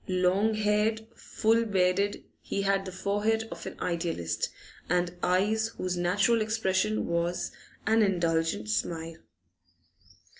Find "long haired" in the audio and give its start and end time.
0.07-1.05